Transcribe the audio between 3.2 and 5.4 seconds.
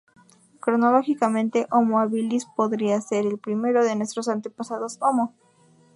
el primero de nuestros antepasados "Homo".